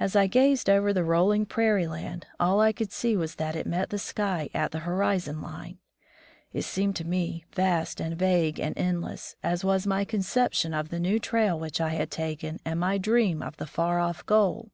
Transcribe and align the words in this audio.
As 0.00 0.16
I 0.16 0.28
gazed 0.28 0.70
over 0.70 0.94
the 0.94 1.04
rolling 1.04 1.44
prairie 1.44 1.86
land, 1.86 2.24
all 2.40 2.58
I 2.58 2.72
could 2.72 2.90
see 2.90 3.18
was 3.18 3.34
that 3.34 3.54
it 3.54 3.66
met 3.66 3.90
the 3.90 3.98
sky 3.98 4.48
at 4.54 4.70
the 4.72 4.78
horizon 4.88 5.42
line. 5.42 5.76
It 6.54 6.62
seemed 6.62 6.96
to 6.96 7.04
me 7.06 7.44
vast 7.54 8.00
and 8.00 8.16
vague 8.18 8.58
and 8.58 8.72
endless, 8.78 9.36
as 9.42 9.62
was 9.62 9.86
my 9.86 10.06
conception 10.06 10.72
of 10.72 10.88
the 10.88 10.98
new 10.98 11.18
trail 11.20 11.60
which 11.60 11.82
I 11.82 11.90
had 11.90 12.10
taken 12.10 12.60
and 12.64 12.80
my 12.80 12.96
dream 12.96 13.42
of 13.42 13.58
the 13.58 13.66
far 13.66 14.00
off 14.00 14.24
goal. 14.24 14.72